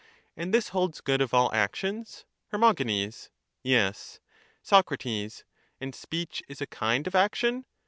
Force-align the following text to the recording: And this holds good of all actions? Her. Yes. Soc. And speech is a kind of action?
And 0.35 0.51
this 0.51 0.69
holds 0.69 0.99
good 0.99 1.21
of 1.21 1.31
all 1.31 1.53
actions? 1.53 2.25
Her. 2.47 2.73
Yes. 3.61 4.19
Soc. 4.63 4.91
And 5.05 5.93
speech 5.93 6.41
is 6.47 6.59
a 6.59 6.65
kind 6.65 7.05
of 7.05 7.13
action? 7.13 7.65